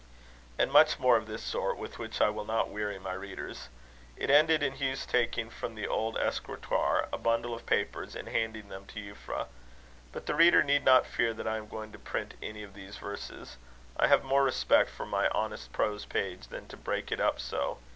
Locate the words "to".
8.87-8.99, 11.91-11.99, 16.69-16.77